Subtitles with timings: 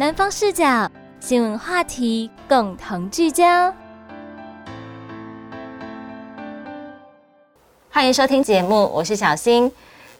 [0.00, 0.88] 南方视角
[1.18, 3.74] 新闻话题共同聚焦，
[7.90, 9.72] 欢迎收听节目，我是小新。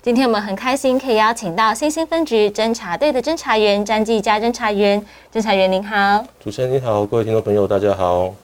[0.03, 5.01] 今天我们很开心可以邀请到新兴分局侦查队的侦查员詹继佳侦查员，
[5.33, 8.35] 侦查员您好，主持人你好，各位听众朋友大家好。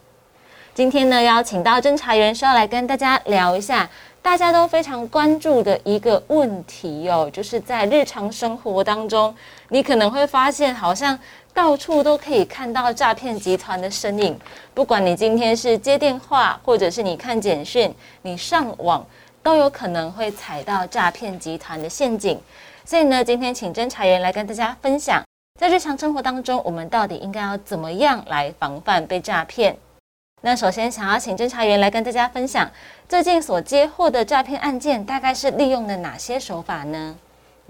[0.74, 3.88] 今天呢邀请到侦查员是要来跟大家聊一下
[4.20, 9.32] 大家都非常关注的一个问题哦，就是在日常生活当中，
[9.68, 11.16] 你可能会发现好像
[11.52, 14.36] 到处都可以看到诈骗集团的身影。
[14.72, 19.06] 不管你今天是接电话，或者是你看简讯，你上网，
[19.44, 22.40] 都有可能会踩到诈骗集团的陷阱。
[22.84, 25.22] 所以呢，今天请侦查员来跟大家分享，
[25.60, 29.76] 在日常生活当中，我们到底应该要怎么样来防范被诈骗。
[30.44, 32.70] 那首先想要请侦查员来跟大家分享，
[33.08, 37.16] 最近所接获的诈骗案件，大概是利用了哪些手法呢？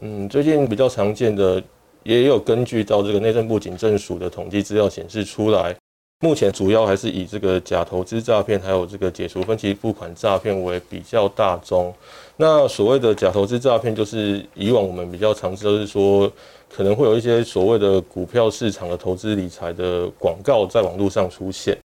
[0.01, 1.63] 嗯，最近比较常见的，
[2.03, 5.73] 也有根据到这个内政部警政署的统计资料显示出来，
[6.19, 11.95] 目前主要还是以这个假投资诈骗，还有这个解除分期付款诈骗为比较大宗。
[12.37, 16.29] 那所谓的假投资诈骗，就是以往我们比较常知道是说，
[16.69, 21.79] 可能会有一些所谓的股票市场的投资理财的广告在网络上出现。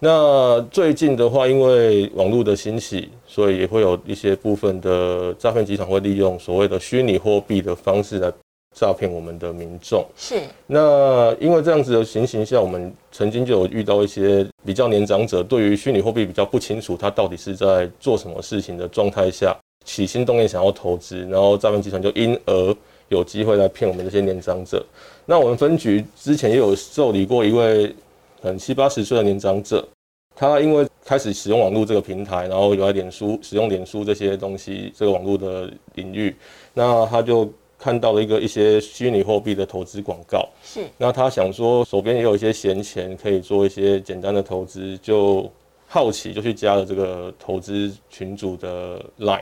[0.00, 8.30] 那最近的话，因为网络的兴起，所以也会有一些部分的诈骗集团会利用所谓的虚拟货币的方式来
[8.76, 10.04] 诈骗我们的民众。
[10.14, 10.34] 是。
[10.66, 19.56] 那因为这样子的情形下，我们曾经就有遇到一些比较年长者，对于虚拟货币比较不清楚，他到底是在做什么事情的状态下，
[19.86, 22.76] 起心动念想要投资，然后诈骗集团就因而
[23.08, 24.84] 有机会来骗我们这些年长者。
[25.24, 27.94] 那我们分局之前也有受理过一位。
[28.44, 29.82] 很七八十岁的年长者，
[30.36, 36.36] 他因为开始使用网络这个平台，然后有在脸书使用脸书这些东西，这个网络的领域，
[36.74, 40.46] 那他就看到了一个一些虚拟货币的投资广告。
[40.62, 45.50] 是，那他想说手边也有一些闲钱，可以做一些简单的投资，就
[45.88, 49.40] 好奇就去加了这个投资群组的 line，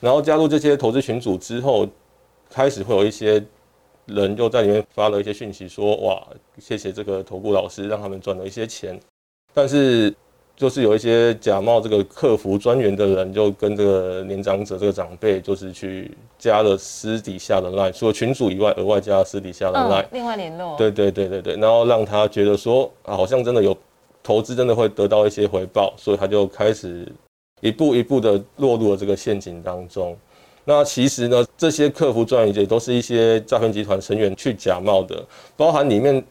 [0.00, 1.86] 然后加入这些投资群组之后，
[2.48, 3.44] 开始会有一些。
[4.14, 6.22] 人又在里面发了一些讯息，说哇，
[6.58, 8.98] 谢谢这个投顾老师，让他们赚了一些钱。
[9.52, 10.14] 但是
[10.56, 20.76] 就是有一些假冒这个客服专员的人，就跟这个年长者这个长辈，就是去加了私底下的 line，除了群主以外，额外加私底下的 line，另外联络。
[20.76, 23.76] 对对对对对，然后让他觉得说啊，好像真的有
[24.22, 27.10] 投资，真的会得到一些回报，所以他就开始
[27.60, 30.16] 一步一步的落入了这个陷阱当中。
[30.64, 35.24] 那其实呢，这些客服专员也都是一些诈骗集团成员去假冒的，
[35.56, 36.22] 包含里面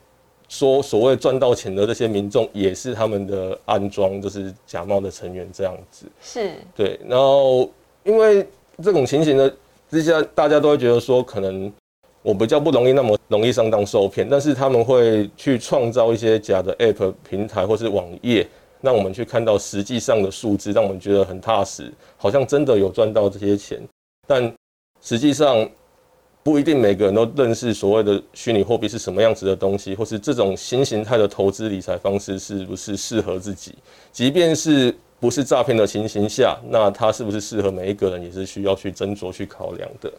[0.48, 6.06] 说所谓赚到钱的这些民众，也是他们的安装，就是假冒的成员这样子。
[6.22, 7.00] 是，对。
[7.08, 7.70] 然后
[8.04, 8.48] 因为
[8.82, 9.52] 这种情形呢
[9.92, 11.72] 之下，大家都会觉得说，可能
[12.22, 18.48] 我比较不容易那么容易上当受骗，但是他们会去创造一些假的 App 平台或是网页，
[18.82, 23.80] 让我们去看到实际上的数字，让我们觉得很踏实，好像真的有赚到这些钱。
[24.30, 24.54] 但
[25.02, 25.68] 实际上
[26.44, 33.74] 不一定每个人都认识所谓的虚拟货币是什么样子的东西，或是这种新形态的投资理财方式是不是适合自己。
[34.12, 40.14] 即便是不是诈骗的情形下，那它是不是适合每一个人，也是需要去斟酌去考量的。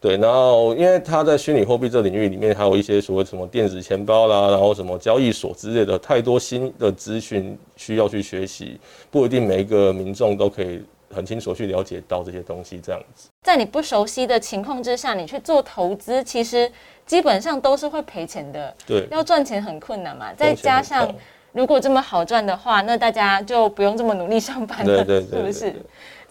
[0.00, 8.80] 对，然后因为它在虚拟货币这领域里面，还有一些所谓什么电子钱包啦，然后什么交易所之类的，太多新的资讯需要去学习，
[9.12, 10.82] 不一定每一个民众都可以。
[11.14, 16.70] 很清楚去了解到这些东西，这样子，在你不熟悉的情况之下，你去做投资，其实
[17.06, 18.74] 基本上都是会赔钱的。
[18.86, 20.32] 对，要赚钱很困难嘛。
[20.34, 21.12] 再加上
[21.52, 25.74] 如果这么好赚的话，那大家就不用这么努力上班了，是不是？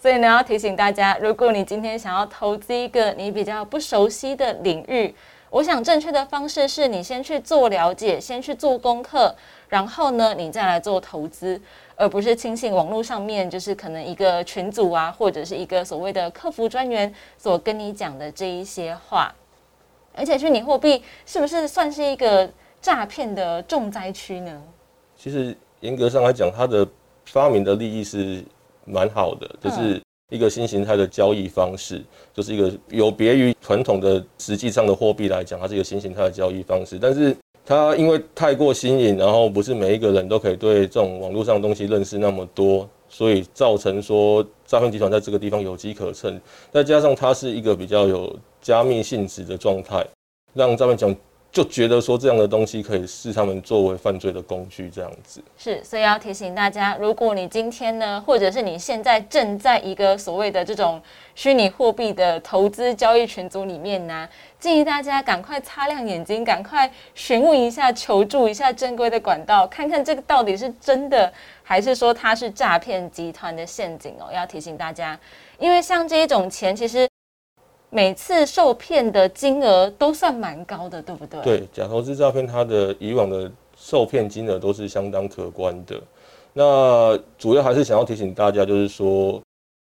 [0.00, 5.12] 所以呢，要提醒大家，如果你今天想要投资一个你比较不熟悉的领域，
[5.50, 9.34] 我想正确的方式是你先去做了解，先去做功课，
[9.68, 11.60] 然后呢，你再来做投资。
[12.00, 19.34] 而不是轻信网络上面就是可能一个群组啊，或者是一个所谓的客服专员所跟你讲的这一些话，
[20.14, 22.48] 而且虚拟货币是不是算是一个
[22.80, 24.62] 诈骗的重灾区呢？
[25.16, 26.86] 其实严格上来讲，它的
[27.24, 28.44] 发明的利益是
[28.84, 30.00] 蛮好的，就是
[30.30, 32.00] 一个新形态的交易方式，
[32.32, 37.36] 就是一个有别于传统的实际上的货币来讲，它是一个新形态的交易方式，但是。
[37.68, 46.40] 它因为太过新颖，然后不是每一个人都可以对这种网络上的东西认识那么多，所以造成说诈骗集团在这个地方有机可乘。
[46.72, 50.02] 再加上它是一个比较有加密性质的状态，
[50.54, 51.14] 让诈骗讲
[51.50, 61.00] 就觉得说这样的东西可以视他们作为犯罪的工具，这样子是，所以要提醒大家，如果你今天呢，或者是你现在正在一个所谓的这种
[61.34, 64.28] 虚拟货币的投资交易群组里面呢，
[64.60, 74.30] 建议大家赶快擦亮眼睛，赶快询问一下、求助一下正规的管道，看看这个到底是真的，还是说它是诈骗集团的陷阱哦。
[74.32, 75.18] 要提醒大家，
[75.58, 77.08] 因为像这一种钱，其实。
[77.90, 81.40] 每次受骗的金额都算蛮高的，对不对？
[81.42, 85.98] 对，假投资诈骗，它的以往的受骗金额都是相当可观的。
[86.52, 89.40] 那主要还是想要提醒大家，就是说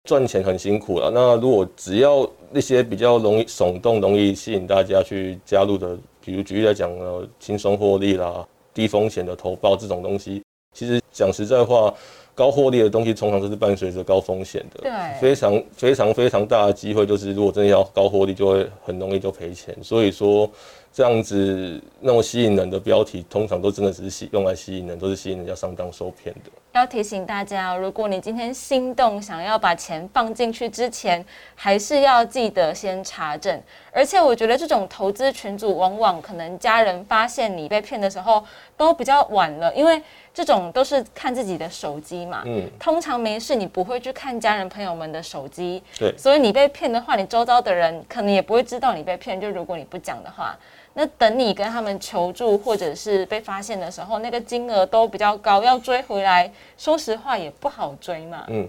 [0.03, 1.09] 赚钱很辛苦了。
[1.09, 10.43] 那如果只要那些比较容易耸动、容易吸引大家去加入的，比如举例来讲呢，轻松获利啦、低风险的投报这种东西，
[10.73, 11.93] 其实讲实在话。
[12.35, 19.73] 高获利的东西通常都是伴随着高风险的，对，非常非常非常大的机会就是，如果真的要高获利，就会很容易就赔钱。
[19.81, 20.47] 所以说，
[20.91, 26.51] 这样子那么吸引人的标题，通常都真的只是吸用来吸引人，都是吸引人家上当受骗的。
[26.77, 31.25] 要提醒大家，如果你今天心动想要把钱放进去之前，
[31.55, 33.61] 还是要记得先查证。
[33.91, 38.43] 而且我觉得这种投资群组，往往可能家人发现你被骗的时候，
[38.75, 40.01] 都比较晚了，因为。
[40.35, 49.39] 这种都是看自己的手机嘛，嗯，通常没事你不会去看家人朋友们的手机，对，所以你被骗的话，你周遭的人可能也不会知道你被骗。
[49.39, 50.53] 就如果你不讲的话，
[50.97, 58.65] 那等你跟他们求助或者是被发现的时候，那个金额都比较高，要追回来，说实话也不好追嘛，嗯，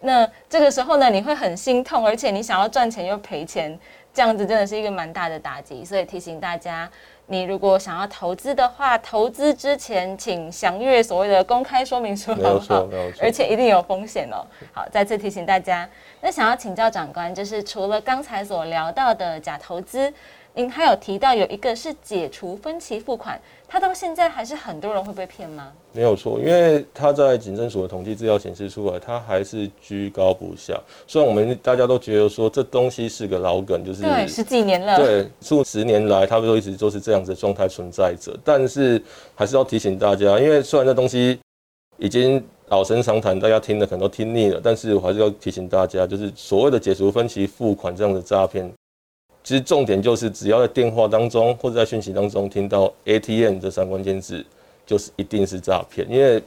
[0.00, 3.78] 那这个时候呢，你会很心痛，而且你想要赚钱又赔钱，
[4.12, 6.86] 这样子真的是一个蛮大的打击，所以提醒大家。
[7.32, 12.88] 你如果想要投资的话，投资之前请详阅所谓的公开说明书，好不好？
[13.22, 14.44] 而且一定有风险哦。
[14.72, 15.88] 好，再次提醒大家。
[16.20, 20.12] 那想要请教长官，就是除了刚才所聊到的假投资。
[20.54, 25.72] 您还有提到有一个是解除分期付款，它到现在还是很多人会被骗吗？
[25.92, 30.78] 没有错，因为他在警政署的统计资料显示出来，它还是居高不下。
[31.06, 38.36] 虽然我们大家都觉得说这东西是个老梗，就是对十几年了，对数十年来，他们都一直都是这样子的状态存在着。
[38.44, 39.00] 但是
[39.34, 41.38] 还是要提醒大家，因为虽然这东西
[41.96, 48.70] 已经老生常谈，大家听的可能都听腻了，但是我还是要提醒大家，就是所谓的解除分期付款这样的诈骗。
[49.42, 54.44] 其实重点就是，只要在电话当中或者在讯息当中听到 ATM 这三关键字，
[54.86, 56.06] 就是一定是诈骗。
[56.10, 56.42] 因为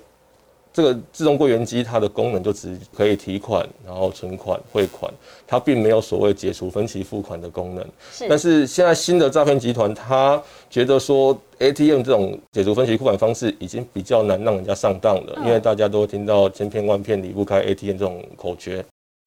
[0.72, 5.12] 这个自动柜员机它的功能就只可以提款，然后存款、汇款，
[5.45, 7.86] 它并没有所谓解除分期付款的功能。
[8.12, 8.28] 是。
[8.28, 18.84] 但是现在新的诈骗集团，他觉得说 ATM 这种解除分期付款方式已经比较难让人家上当了，因为大家都听到千骗万骗离不开 ATM 这种口诀。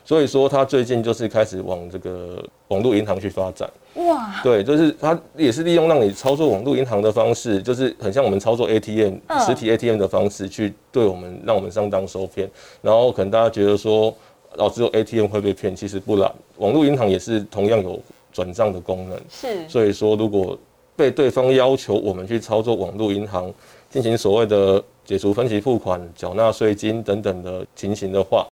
[0.07, 3.69] 所以说，他最近就是开始往这个网络银行去发展。
[3.95, 12.49] 哇，对，就是他也是利用让你操作网络银行的方式，就是很像我们操作 ATM 实体 ATM 的方式去对我们，让我们上当受骗。
[12.81, 14.15] 然后可能大家觉得说，
[14.57, 18.01] 哦，只有 ATM 会被骗，其实不然，网络银行也是同样有
[18.33, 19.21] 转账的功能。
[19.29, 20.57] 是，所以说，如果
[20.95, 23.53] 被对方要求我们去操作网络银行，
[23.91, 28.47] 进行所谓的解除分期付款、缴纳税金等等的情形的话，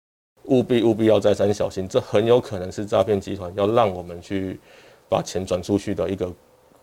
[0.46, 4.60] 务必务必要再三小心，这很有可能是诈骗集团要让我们去
[5.10, 6.32] 把钱转出去的一个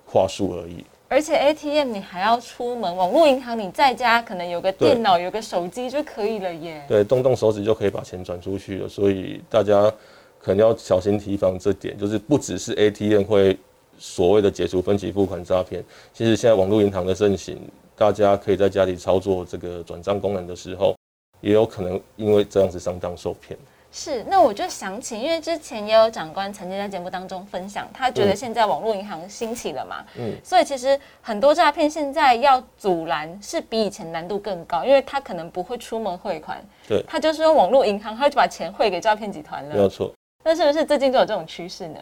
[0.06, 0.84] 话术而已。
[1.08, 6.84] 而且 ATM 你还要出门，网络银行你在家可能有个电脑、有个手机就可以了耶。
[6.88, 8.88] 对，动动手指就可以把钱转出去了。
[8.88, 9.92] 所以大家
[10.38, 13.58] 可能要小心提防这点，就是不只是 ATM 会
[13.98, 17.58] 所谓的解除分期付款诈骗，其实现在网络银行的盛行，
[17.96, 20.94] 大家可以在家里操作这个转账功能的时候。
[21.40, 23.58] 也有可能因为这样子上当受骗。
[23.92, 40.14] 是，那我就想起，因为之前也有长官曾经在节目当中分享，他觉得现在网络银行兴起了嘛，嗯，所以其实很多诈骗现在要阻拦是比以前难度更高，因为他可能不会出门汇款，对，他就是用网络银行，他就把钱汇给诈骗集团了，没有错。
[40.44, 41.98] 那是不是最近就有这种趋势呢？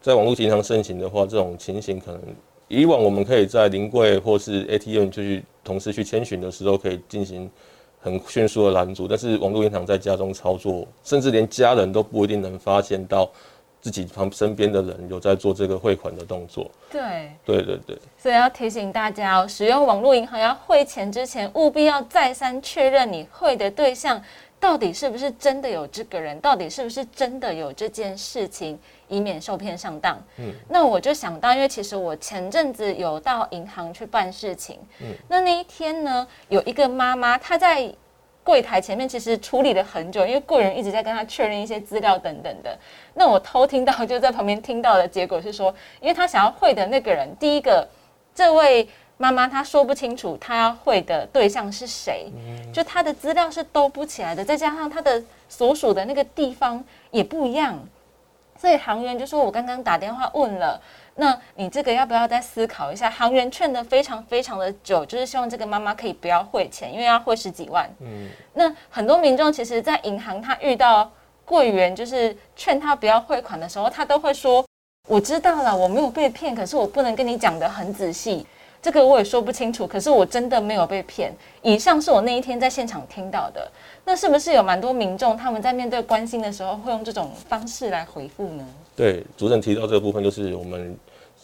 [0.00, 2.20] 在网络银行盛行的话，这种情形可能
[2.66, 7.48] 以往我们可以在临柜或是 ATM 就去同时去签询的时候可以进行。
[8.02, 13.30] 很迅速的拦阻，但是网络银行在家中操作，甚至连家人都不一定能发现到
[13.80, 16.70] 自己旁身边的人有在做这个汇款的动作。
[16.90, 17.96] 对，对对对。
[18.18, 24.20] 所以要提醒大家哦，使用网络银行要汇钱之前，务必要再三确认你汇的对象
[24.62, 28.78] 到底是不是真的有这个人，到底是不是真的有这件事情，
[29.08, 30.16] 以免受骗上当。
[30.38, 37.92] 嗯，那我就想到，因为其实我前阵子有到银行去办事情，嗯，那那一天呢，有一个妈妈她在
[38.44, 42.78] 柜台前面其实处理了很久，因为柜员一直在跟她确认一些资料等等的。
[43.14, 47.84] 那我偷听到就在旁边听到的结果是说，因为她想要汇的那个人，第一个
[48.32, 48.88] 这位。
[49.16, 52.26] 妈妈她说不清楚她要会的对象是谁，
[52.72, 57.78] 就她的资料是兜不起来的，再加上她的所属的那个地方也不一样，
[58.58, 60.80] 所以行员就说：“我刚刚打电话问了，
[61.16, 67.88] 那你这个要不要再思考一下？”行员劝的非常非常的久，就是希望这个妈妈可以不要汇钱，因为要汇十几万。
[68.00, 71.10] 嗯，那很多民众其实，在银行他遇到
[71.44, 74.64] 柜员就是劝他不要汇款的时候，他都会说
[75.08, 78.46] ：“我知道了，我没有被骗，可是我不能跟你讲的很仔细。”
[78.82, 81.32] 这个我也说不清楚，可是我真的没有被骗。
[81.62, 83.70] 以上是我那一天在现场听到的。
[84.04, 88.66] 那是不是有蛮多民众他们在面对关心的时候，会用这种方式来回复呢？
[88.96, 90.96] 对，主持人提到这个部分，就是我们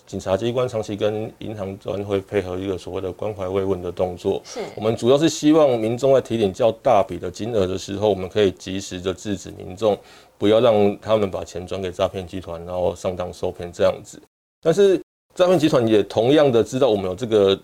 [0.04, 4.42] 警察机关长期跟银行端会配合一个所谓的关怀慰问的动作。
[4.44, 9.96] 是我们主要是希望民众在提领较大笔的金额的时候，我们可以及时的制止民众，
[10.36, 14.20] 不要让他们把钱转给诈骗集团，然后上当受骗这样子。
[14.60, 15.00] 但是。
[15.38, 17.56] 诈骗集团也同样的知道我们有这个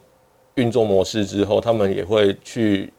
[0.54, 2.92] 运作模式之后，他们也会去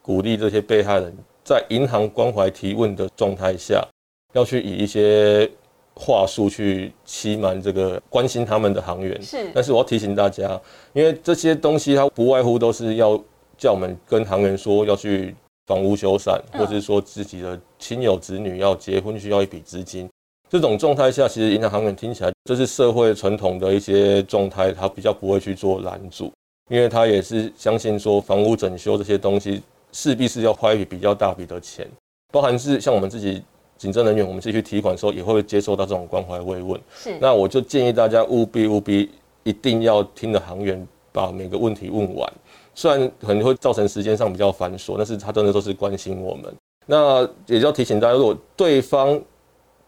[0.00, 3.84] 鼓励这些被害人，在银行关怀提问的状态下，
[4.32, 5.50] 要去以一些
[5.96, 9.20] 话术去欺瞒这个关心他们的行员。
[9.20, 10.48] 是，但是我要提醒大家，
[10.92, 13.20] 因为这些东西它不外乎都是要
[13.58, 15.34] 叫我们跟行员说要去
[15.66, 20.08] 房屋修缮，或者是说自己的亲友子女要结婚需要一笔资金。
[20.50, 26.32] 这种状态下，其实银行行员听起来就是社会传统的一些状态，他比较不会去做拦阻，
[26.68, 31.88] 因为他也是相信说房屋整修这些东西势必是要花一笔比较大笔的钱，
[32.32, 33.40] 包含是像我们自己
[33.78, 36.80] 警政人员，我们自己去提款的时候也会接受到这种关怀慰问。
[36.96, 39.08] 是，那我就建议大家务必务必
[39.44, 42.28] 一定要听的行员把每个问题问完，
[42.74, 46.52] 虽然可能会造成时间上比较繁琐，但是他真的都是关心我们。
[46.86, 49.20] 那也要提醒大家，如果对方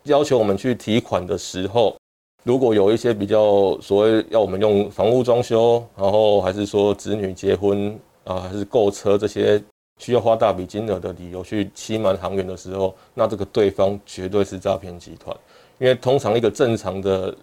[0.04, 1.96] 要求我们去提款的时候，
[2.42, 9.62] 如果有一些比较所谓要我们用房屋装修，然后还是说子女结婚啊，还是购车这些
[9.98, 15.36] 需要花大笔金额的理由去欺瞒行员的时候，那这个对方绝对是诈骗集团。
[15.78, 17.34] 因为通常一个正常的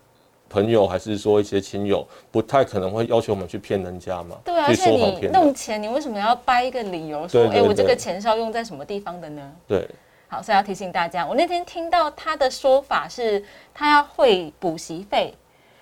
[0.50, 4.38] 朋友，还是说一些亲友，不太可能会要求我们去骗人家嘛。
[4.44, 9.51] 对啊，而且你弄钱，你为什么要掰一个理由说，哎，我这个钱是要用在什么地方的呢？
[9.66, 9.88] 对。
[10.32, 13.44] 好，所以要提醒大家，我那天听到他的说法是，
[13.74, 15.34] 他要汇补习费，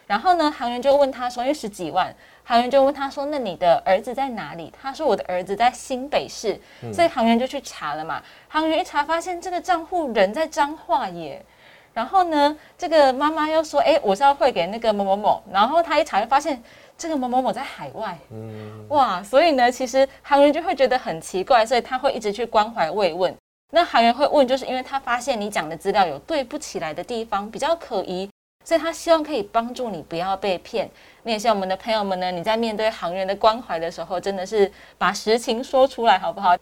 [0.08, 4.72] 然后呢，行员就问他说，因为十几万，行员就问他说，那你的儿子在哪里？
[4.82, 6.58] 他说我的儿子在新北市，
[6.94, 8.24] 所以行员就去查了嘛。
[8.48, 11.46] 行员一查发现这个账户人在彰化耶，
[11.94, 16.64] 然后呢，这个妈妈又说，哎，我是要汇给那个某某某，然后他一查就发现
[16.98, 23.36] 这个某某某在海外，嗯，哇，所以呢，其实行员就会觉得很奇怪，所以他会一直去关怀慰问。
[23.72, 28.30] 那行员会问，就是因为他发现你讲的资料有对不起来的地方，比较可疑，
[28.64, 30.90] 所以他希望可以帮助你不要被骗。
[31.24, 36.56] 那也希望我们的朋友们呢，你在面对行员的关怀的时候，真的是把实情说出来，好不好？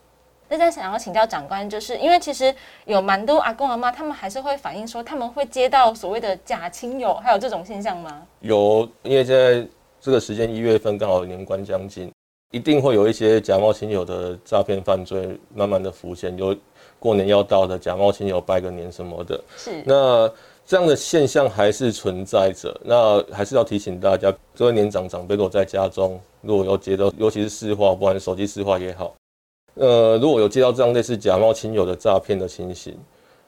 [0.50, 2.54] 那在想要请教长官，就是因为其实
[2.86, 8.26] 有蛮多阿公阿妈，他们还是会反映说，他们会接到所谓的假亲友，还有这种现象吗？
[8.40, 9.68] 有，因为现在
[10.02, 12.12] 这个时间一月份刚好年关将近，
[12.52, 16.56] 一定会有一些假冒亲友的诈骗犯罪慢慢的浮现，有。
[17.06, 20.28] 过年要到的，假冒亲友拜个年什么的，是那
[20.66, 22.76] 这样的现象还是存在着。
[22.84, 29.14] 那还是要提醒大家，各位年长长辈如果在家中，如果有接到，尤其是市话，不管手机市话也好，
[29.76, 32.98] 呃，如果有接到这样类似假冒亲友的诈骗的情形，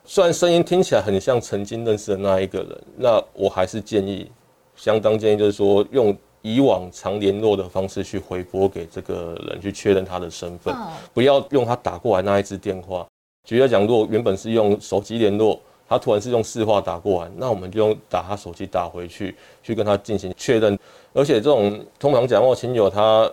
[0.05, 4.29] 虽然声音听起来很像曾经认识的那一个人，那我还是建议，
[4.75, 10.75] 相当建议就是说，用以往常联络的方式去回拨给这个人，去确认他的身份，
[11.11, 13.03] 不要用他打过来那一支电话。
[13.47, 20.77] 举例讲，如果原本是用手机联络，他突然是用市话打过来，那我们就用打他手机打回去，去跟他进行确认。
[21.13, 23.31] 而且这种通常假冒亲友，他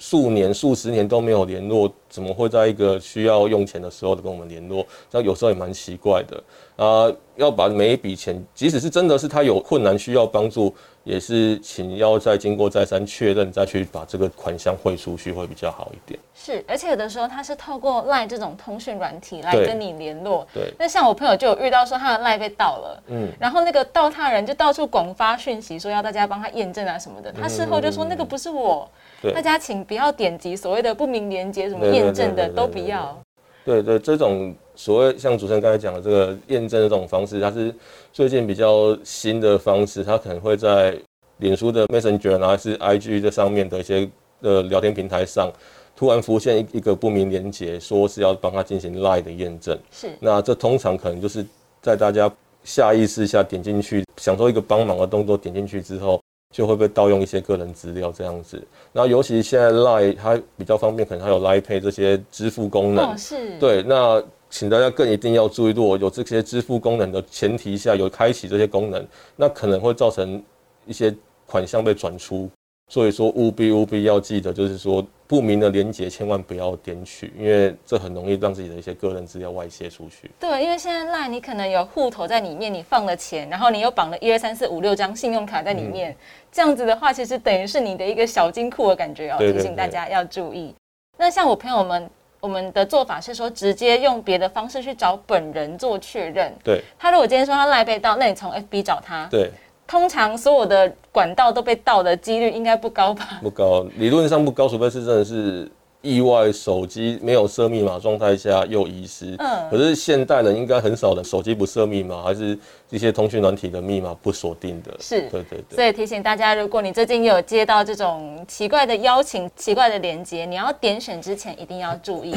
[0.00, 4.84] 数年、数十年都没有联络，怎么会在一个需要用钱的时候跟我们联络？
[5.10, 6.42] 这样有时候也蛮奇怪的
[6.82, 7.12] 啊。
[7.36, 10.74] 要把每一笔钱，即使是真的是他有困难需要帮助。
[11.02, 16.20] 也是，请要再经过再三确认，再去把这个款项汇出去会比较好一点。
[16.34, 20.46] 是，而且有的时候他是透过赖这种通讯软体来跟你联络。
[20.52, 20.70] 对。
[20.78, 27.32] 那像我朋友就有遇到说他的赖被盗了，嗯，然后那个盗他人就到处广发讯息，说要大家帮他验证啊什么的。
[27.32, 28.86] 他事后就说那个不是我，
[29.34, 33.18] 大家请不要点击所谓的不明连接，什么验证的都不要。
[33.62, 37.72] 对对，这种所谓像主持人刚才讲的这个验证的这种方式，它是
[38.10, 40.96] 最近比较新的方式，它可能会在
[41.36, 44.08] 脸书的 Messenger 还是 IG 这上面的一些
[44.40, 45.52] 的聊天平台上，
[45.94, 49.78] 突然浮现一一个不明连接，说是要帮他进行 Line 的验证。
[49.90, 51.44] 是，那这通常可能就是
[51.82, 52.30] 在大家
[52.64, 56.19] 下意识下点进去，想做一个帮忙的动作，点进去之后。
[56.50, 58.60] 就会被盗用一些个人资料这样子，
[58.92, 63.12] 然后尤其现在 Line 它比较方便，可能还有 Line Pay 这些支付功能。
[63.12, 63.56] 哦，是。
[63.60, 70.42] 对，那请大家更一定要注意，如果有这些支付功能的前提下，有开启这些功能，那可能会造成
[70.86, 71.14] 一些
[71.46, 72.50] 款项被转出。
[72.88, 80.28] 所以说务必务必要记得，就是说不明的连接千万不要点取，因为这很容易让自己的一些个人资料外泄出去。
[80.40, 86.16] 对，因为现在 Line 你可能有户头在里面，你放了钱，然后你又绑了一二三四五六张信用卡在里面，
[86.50, 89.38] 这样子的话，其实等于是你的一个小金库的感觉哦。
[89.38, 90.74] 提醒大家要注意。
[91.16, 92.10] 那像我朋友们，
[92.40, 96.52] 我们的做法是说，直接用别的方式去找本人做确认。
[96.64, 96.82] 对。
[96.98, 99.28] 他如果今天说他赖被盗，那你从 FB 找他。
[99.30, 99.48] 对。
[99.90, 103.40] 通常所有的管道都被盗的几率应该不高吧？
[103.42, 105.68] 不高，理论上不高，除非是真的是
[106.00, 109.34] 意外手机没有设密码状态下又遗失。
[109.40, 112.56] 嗯，可是现代人应该很少的手机不设密码，还是
[112.88, 114.96] 一些通讯软体的密码不锁定的。
[115.00, 115.74] 是，对对对。
[115.74, 122.32] 所以提醒大家，如果你最近有接到这种奇怪的邀请、奇怪的连接，你要点选之前一定要注意。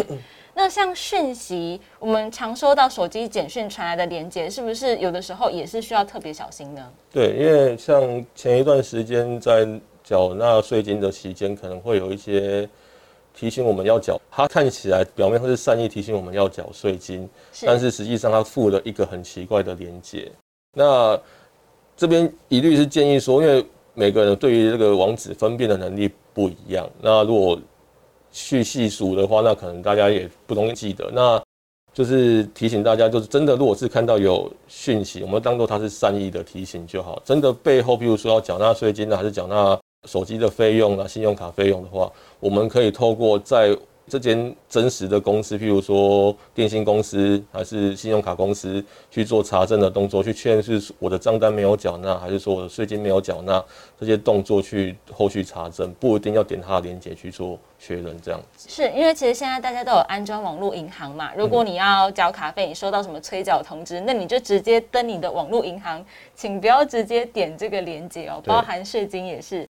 [0.56, 6.92] 那像讯息，我们常收到手机简讯传来的连接，是不是有的时候也是需要特别小心呢？
[7.12, 9.68] 对，因为像前一段时间在
[10.04, 12.70] 缴纳税金的期间，可能会有一些
[13.34, 17.28] 提醒我们要缴，它看起来表面会是善意提醒我们要缴税金，
[17.66, 20.32] 但是实际上它附了一个很奇怪的连接。
[20.76, 21.20] 那
[21.98, 27.60] 这边一律是建议说，因为每个人对于这个网址分辨的能力不一样，那如果
[28.34, 31.10] 去细数的话，那可能大家也不容易记得。
[31.14, 31.42] 那
[31.94, 37.22] 就是提醒大家，就是真的，如果是看到有讯息，我们当做他是善意的提醒就好。
[37.24, 43.74] 真的背后，譬如说要缴纳税金的，还是缴纳手机的费用啊、信用卡费用的话，我们可以透过在。
[44.08, 53.64] 这间真实的公司，譬如说电信公司还是信用卡公司，去做查证的动作，去确认是我的账单没有缴纳，还是说我的税金没有缴纳，
[54.00, 58.70] 这些动作去后续查证，不一定要点他的链接去做确认，这样子。
[58.70, 69.66] 是因为其实现在大家都有安装网络银行嘛，如果你要缴卡费，你收到什么催缴通知，那你就直接登你的网络银行，请不要直接点这个链接哦，包含税金也是。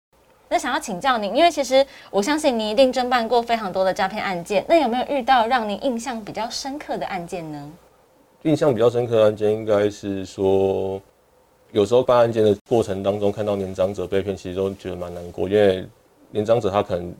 [0.51, 7.71] 那想要请教您，因为其实我相信您一定侦办过非常多的诈骗案件，那有没有遇到让您印象比较深刻的案件呢？
[8.43, 10.99] 印象比较深刻的案件应该是说，
[11.73, 15.87] 有时候办案件的过程当中，看到年长者被骗，其实都觉得蛮难过，因为
[16.31, 17.15] 年长者他可能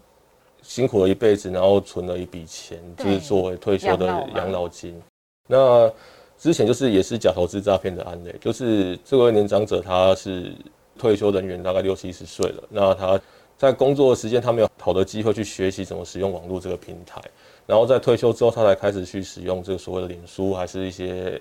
[0.63, 4.99] 辛苦了一辈子，然后存了一笔钱，就是作为退休的养老金。
[5.47, 5.93] 那
[6.39, 10.55] 之前就是也是假投资诈骗的案例，就是这位年长者他是。
[10.99, 13.19] 退休人员大概六七十岁了，那他
[13.57, 17.21] 在工作的时间，他没有好的机会去学习怎么使用网络这个平台。
[17.67, 21.41] 然后在退休之后，他才开始去使用这个所谓的脸书，还是一些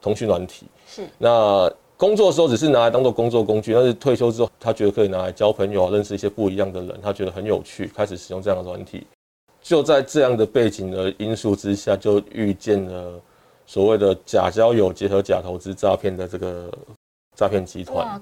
[0.00, 0.66] 通讯软体。
[0.86, 1.06] 是。
[1.18, 9.06] 那工作的时候只是拿来当做工作工具，但是退休之后，他觉得可以拿来交朋友，认识一些不一样的人，他觉得很有趣，开始使用这样的软体。
[9.60, 13.20] 就在这样的背景的因素之下，就遇见了
[13.66, 16.72] 所谓的假交友结合假投资诈骗的这个。
[17.38, 18.20] 诈骗集团，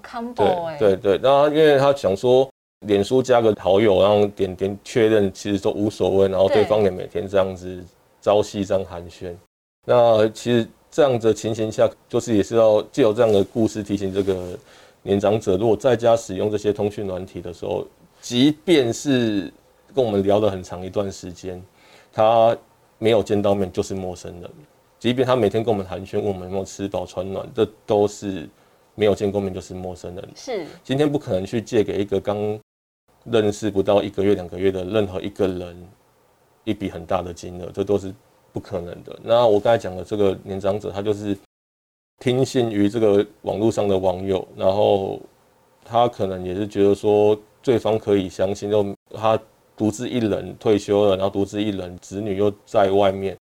[0.79, 2.47] 对对对，那因为他想说，
[2.81, 7.83] 脸书加个好友，然后点点确认，其实都无所谓，然后对方也每天这样子
[8.21, 9.35] 朝夕这样寒暄。
[9.87, 14.37] 那其实这样的情形下，就是也是要借由这样的故事提醒这个
[15.01, 17.87] 年长者，如果在家使用这些通讯软体的时候，
[18.21, 19.51] 即便是
[19.95, 21.59] 跟我们聊了很长一段时间，
[22.13, 22.55] 他
[22.99, 24.51] 没有见到面就是陌生人，
[24.99, 28.47] 即便他每天跟我们寒暄，问我们有没有吃饱穿暖，这都是。
[28.97, 32.59] 没有见过面就是陌生人，是今天不可能去借给一个刚
[33.25, 35.89] 认识不到一个月、两个月的任何一个人
[36.65, 38.13] 一笔很大的金额，这都是
[38.53, 39.17] 不可能的。
[39.23, 41.37] 那我刚才讲的这个年长者，他就是
[42.21, 45.21] 听信于这个网络上的网友，然后
[45.85, 49.39] 他可能也是觉得说对方可以相信，就他
[49.77, 53.37] 独自一人退休了，然后独自一人，子女又在外面，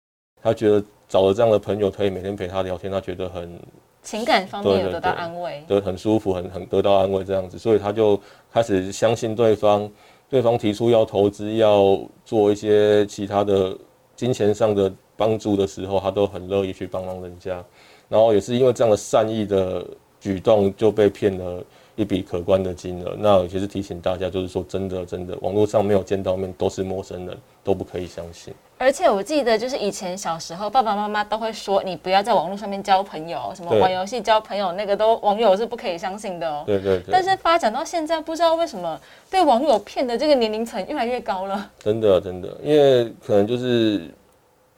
[0.42, 3.60] 他觉得找了这样的朋友可以每天陪他聊天，他觉得很。
[4.02, 8.20] 情感方面有得到安慰，对，很舒服，很很得到安慰这样子，所以他就
[8.52, 9.90] 开始相信对方。
[10.30, 13.78] 对方提出要投资、要做一些其他的
[14.16, 17.62] 金钱上的帮助的时候，他都很乐意去帮忙人家。
[18.08, 19.86] 然后也是因为这样的善意的
[20.22, 21.62] 举动，就被骗了
[21.98, 23.14] 一笔可观的金额。
[23.20, 28.54] 那其实提醒大家，就是说真的，真的，网络上没有见到面都是陌生人，都不可以相信。
[28.82, 36.64] 而且我记得，就是以前小时候，爸爸妈妈都会说，你不要在网络上面交朋友，什么玩游戏交朋友，那个都网友是不可以相信的哦。
[36.66, 37.04] 对对对。
[37.12, 41.70] 但是发展到现在，不知道为什么被网友骗的这个年龄层越来越高了。
[41.78, 44.10] 真的真的，因为可能就是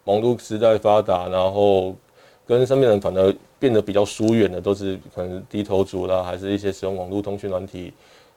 [0.04, 1.96] 网络时代发达，然后
[2.46, 7.94] 跟身边人反而变得比较疏远的，都是可能低头族啦，还是一些使用网络通讯软体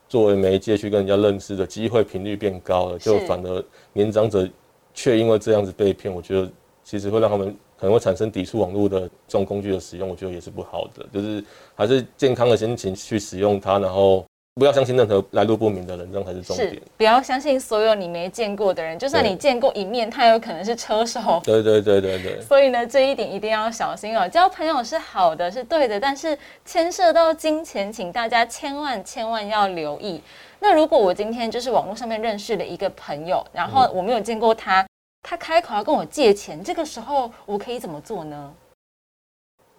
[0.09, 4.49] 作为媒介去跟人家认识的机会频率变高了，就反而年长者
[4.97, 6.51] 却因为这样子被骗，我觉得
[6.83, 11.45] 其实会让他们可能会产生抵触网络的这种工具的使用，我觉得也是不好的，就是
[11.77, 14.25] 还是健康的心情去使用它，然后。
[14.59, 16.81] 不要相信任何来路不明的人，这样才是重点。
[16.97, 21.43] 不要相信所有你没见过的人，就算你见过一面，他有可能是车手。
[21.45, 22.41] 对对对对对。
[22.49, 24.27] 所以呢，这一点一定要小心哦。
[24.27, 30.23] 交朋友是好的，是对的，但是牵涉到金钱，请大家千万千万要留意。
[30.61, 34.87] 那如果我今天就是网络上面认识的一个朋友，然后我没有见过他，
[35.23, 38.53] 他开口要跟我借钱，这个时候我可以怎么做呢？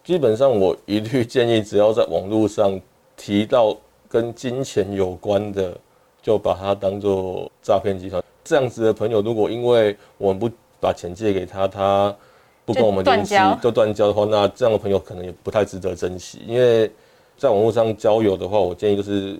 [0.03, 2.79] 基本上，我一律建议，只要在网络上
[3.15, 3.75] 提到。
[4.09, 5.77] 跟金钱有关的，
[6.21, 8.23] 就把它当做诈骗集团。
[8.41, 12.15] 这样子的朋友，如果因为我们不把钱借给他，他
[12.63, 16.41] 不跟我们联系，就断交的话，那这样的朋友可能也不太值得珍惜。
[16.47, 16.89] 因为
[17.35, 19.37] 在网络上交友的话，我建议就是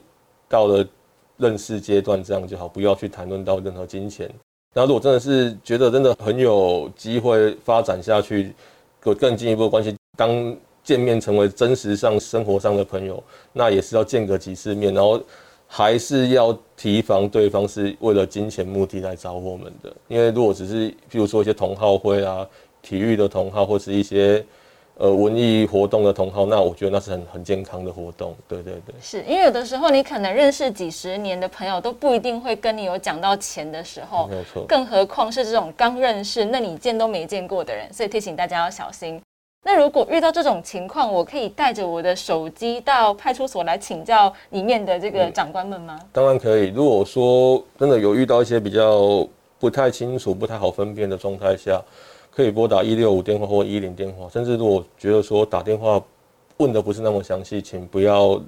[0.49, 0.85] 到了
[1.37, 4.29] 认识阶段这样就好，不要去谈论到任何金钱。
[4.73, 8.53] 那如果真的是觉得真的很有机会发展下去，
[9.05, 10.55] 有更进一步的关系，当。
[10.83, 13.21] 见面成为真实上生活上的朋友，
[13.51, 15.21] 那也是要见个几次面，然后
[15.67, 19.93] 还是要提防对方是为了金钱目的来找我们的。
[20.07, 22.47] 因为如果只是譬如说一些同好会啊、
[22.81, 24.41] 体育的同好，或是一些
[24.99, 28.35] 呃文艺活动的同好，那我觉得那是很很健康的活动。
[28.47, 39.21] 对对对，是因为有的时候你可能认识几十年的朋友都不一定会跟你有讲到钱的时候，没错，更何况是这种刚认识，那你见都没见过的人，所以提醒大家要小心。
[39.63, 45.99] 那如果遇到这种情况，我可以带着我的手机到派出所来请教里面的这个长官们吗？
[46.13, 46.69] 当然可以。
[46.69, 49.27] 如果说真的有遇到一些比较
[49.59, 51.81] 不太清楚、不太好分辨的状态下，
[52.37, 54.29] 可以拨打一六五电话或一零电话。
[54.29, 55.99] 甚至如果觉得说打电话
[56.57, 58.39] 问的不是那么详细，请不要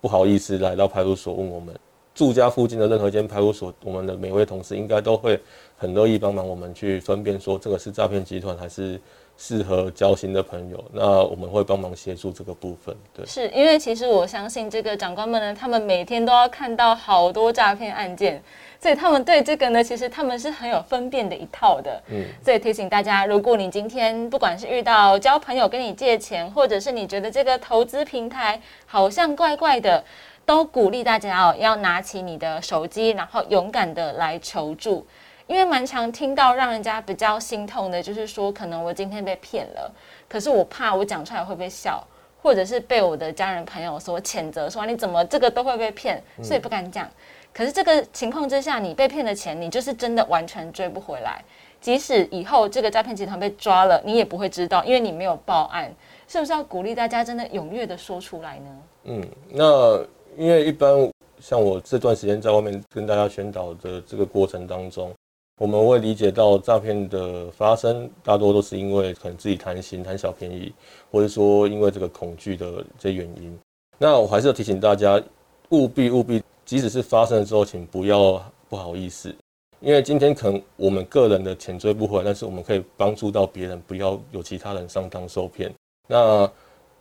[0.00, 1.72] 不好意思来到派出所问我们。
[2.12, 5.38] 住家附近的任何一间派出所，我们的每位同事应该都会
[5.76, 9.00] 很乐意帮忙我们去分辨说这个是诈骗集团还是。
[9.36, 12.96] 适合交心的朋友，那我们会帮忙协助这个部分。
[13.12, 18.40] 对，是因为其实我相信这个长官们呢，他们每天都要看到好多诈骗案件，
[18.80, 22.00] 所以他们对这个呢，其实他们是很有分辨的一套的。
[22.10, 30.02] 嗯，所以提醒大家，如果你今天不管是遇到交朋友跟你借钱，或者是你觉得这个投资平台好像怪怪的，
[30.46, 35.04] 都鼓励大家哦，要拿起你的手机，然后勇敢的来求助。
[35.46, 39.92] 因为蛮常听到让人家比较心痛的，就是说可能我今天被骗了，
[40.28, 42.02] 可是我怕我讲出来会被笑，
[42.42, 47.08] 或者是被我的家人朋友所谴责，说你怎么这个都会被骗，所以不敢讲。
[47.52, 51.44] 可是这个情况之下，你被骗的钱，你就是真的完全追不回来。
[51.80, 55.94] 即使以后这个诈骗集团被抓了，你也不会知道，因为你没有报案。
[56.26, 58.70] 是不是要鼓励大家真的踊跃的说出来呢？
[59.04, 59.98] 嗯，那
[60.36, 65.12] 因为一般像我这段时间在外面跟大家宣导的这个过程当中。
[65.60, 70.72] 我们会理解到诈骗的发生，大多都是因为可能自己贪心、贪小便宜，
[71.12, 73.56] 或者说因为这个恐惧的这些原因。
[73.96, 75.22] 那我还是要提醒大家，
[75.68, 79.32] 务必务必，即使是发生了之后，请不要不好意思，
[79.78, 85.72] 因为今天可能我们个人的钱追不回，但是我们可以帮助到别人，不要有其他人上当受骗。
[86.08, 86.50] 那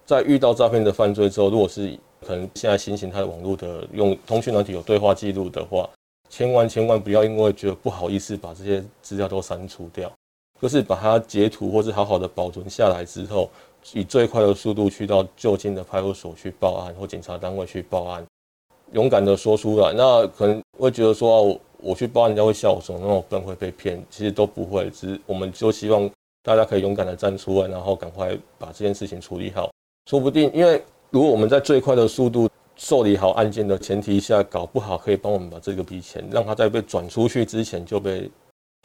[0.06, 5.90] 在遇到诈骗的犯罪之后，如果是可能现在新型态网络的用通讯软体有对话记录的话，
[6.36, 10.12] 千万千万不要因为觉得不好意思把这些资料都删除掉，
[10.60, 13.48] 就是把它截图或是好好的保存下来之后，
[13.94, 18.26] 以最快的速度去到就近的派出所去报案或警察单位去报案，
[18.94, 19.94] 勇敢的说出来。
[19.94, 26.10] 那可能会觉得说哦，我去报案人家会笑我说那么笨会被骗，其实都不会，只是我们就希望
[26.42, 29.70] 大家可以勇敢的站出来，然后赶快把这件事情处理好。
[30.10, 32.50] 说不定因为如果我们在最快的速度。
[32.76, 38.30] 受理好案件的前提下，搞不好可以帮我们把这个笔钱，让他在被转出去之前就被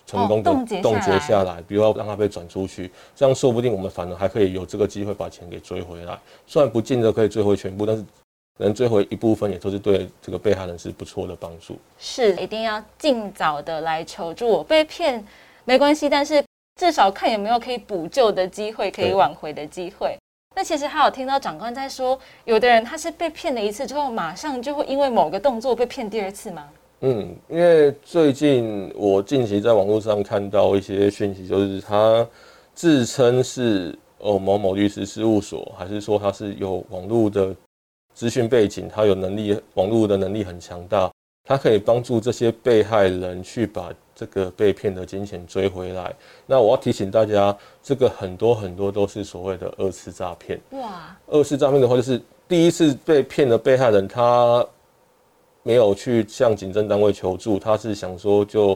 [0.06, 1.62] 成功的冻结下来。
[1.66, 6.18] 比如要让他被转出去，这样说不定我们反而还可以有这个机会把钱给追回来。
[6.46, 8.04] 虽然不见得可以追回全部，但是
[8.58, 11.78] 能追回一部分，也都是对这个被害人是不错的帮助。
[11.98, 14.48] 是，一定要尽早的来求助。
[14.48, 15.24] 我被骗
[15.64, 16.44] 没关系，但是
[16.80, 20.16] 至少看有没有可以补救的机会，可以挽回的机会。
[20.58, 26.68] 那其实还有听到长官在说，有的人他是被骗了一次之后，马上就会因为某个动作被骗第二次吗？
[27.02, 32.26] 嗯，因为最近我近期在网络上看到一些讯息，就是他
[32.74, 37.54] 自称是哦某某律师事务所，还是说他是有网络的
[38.12, 41.08] 资讯背景，他有能力，网络的能力很强大，
[41.44, 46.12] 他可以帮助这些被害人去把这个被骗的金钱追回来。
[46.44, 50.60] 那我要提醒大家，这个很多很多都是所谓的二次诈骗。
[50.70, 54.66] 哇，二次诈骗的话，就是第一次被骗的被害人他。
[55.64, 58.74] 没有去向警政单位求助，他是想说就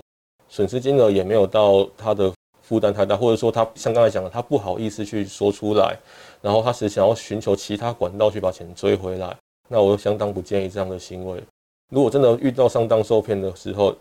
[0.50, 5.96] 损失金额也没有到他的负担太大，或者说他像刚才讲的，他不好意思去说出来，
[6.42, 9.34] 然后他是想要寻求其他管道去把钱追回来。
[9.68, 11.42] 那我相当不建议这样的行为。
[11.88, 13.94] 如果真的遇到上当受骗的时候，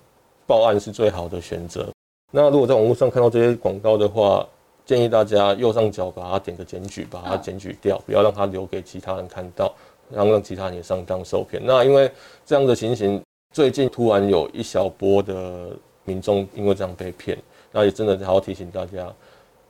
[0.52, 1.88] 报案是最好的选择。
[2.30, 4.46] 那如果在网络上看到这些广告的话，
[4.86, 9.74] 建议大家右上角把它点个检举，把它检举掉，不要让它留给其他人看到。
[10.14, 11.62] 然后让其他人也上当受骗。
[11.66, 12.12] 那因为
[12.46, 13.22] 这样的情形，
[13.54, 15.70] 最近突然有一小波的
[16.04, 17.38] 民众因为这样被骗，
[17.72, 19.08] 那也真的还要提醒大家，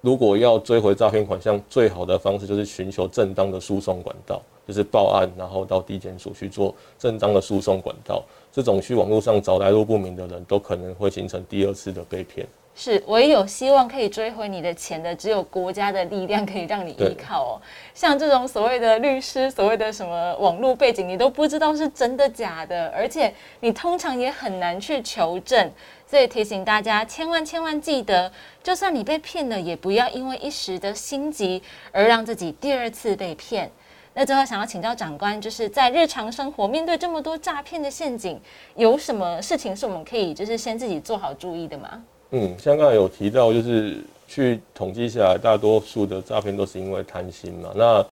[0.02, 8.24] 如果要追回诈骗款项，最好的方式就是寻求正当的诉讼管道，就是报案，然后到地检署去做正当的诉讼管道。
[8.52, 12.46] 这种去网络上找来路不明的人，都可能会形成第二次的被骗。
[12.74, 17.62] 是唯有希望可以追回你的钱的，只有国家的力量可以让你依靠哦。
[17.94, 25.70] 像这种所谓的律师，所谓的什么网络背景，你都不知道是真的假的，而且你通常也很难去求证。
[26.08, 28.32] 所以提醒大家，千万千万记得，
[28.64, 31.62] 就算你被骗了，也不要因为一时的心急
[31.92, 33.70] 而让自己第二次被骗。
[34.14, 38.40] 那最后想要请教长官，就是在日常生活面对这么多诈骗的陷阱，
[38.76, 42.04] 有什么事情是我们可以就是先自己做好注意的吗？
[42.32, 47.72] 嗯，像刚才有提到，就是去统计下来，大多数的诈骗都是因为贪心嘛。
[47.76, 48.06] 那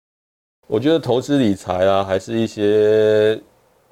[0.67, 3.39] 我觉得投资理财啊，还是一些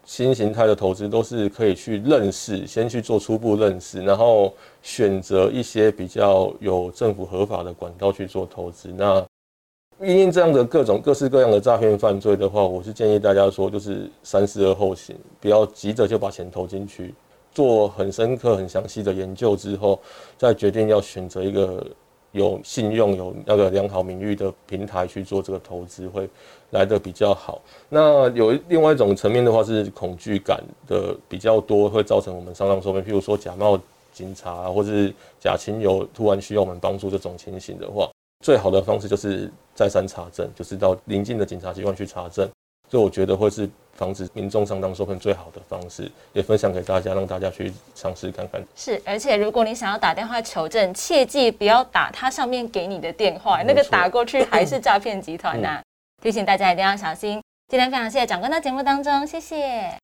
[0.05, 8.93] 新形态的投资，都是可以去认识，先去做初步认识，然后选择一些比较有政府合法的管道去做投资。
[8.95, 9.25] 那
[9.99, 17.13] 因为这样的各种各式各样的诈骗犯罪的话，我是建议大家说，就是三思而后行，不要急着就把钱投进去。
[17.51, 19.99] 做很深刻、很详细的研究之后，
[20.37, 21.83] 再决定要选择一个
[22.31, 26.29] 有信用、有那个良好名誉的平台去做这个投资，会
[26.69, 27.59] 来的比较好。
[27.89, 33.03] 那有另外一种层面的话，是恐惧感的比较多，会造成我们上当受骗。
[33.03, 33.79] 譬如说假冒
[34.13, 38.07] 警察，或是假亲友突然需要我们帮助这种情形的话，
[38.43, 42.49] 最好的方式就是再三查证，就是到邻近的警察机关去查证。
[42.89, 43.69] 所以我觉得会是。
[43.97, 48.63] 防止民众上当受骗最好的方式，也分享给大家，让大家去尝试看看。
[48.75, 55.81] 是，而且如果你想要打电话求证，切记不要打他上面给你的电话，那个打过去还是诈骗集团呐。
[56.21, 57.41] 提醒大家一定要小心。
[57.69, 59.97] 今天非常谢谢长官到节目当中，谢谢。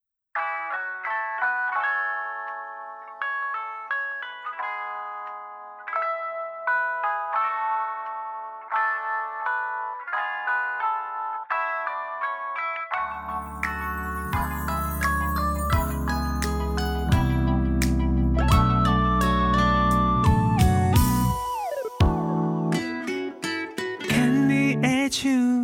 [25.13, 25.62] choose.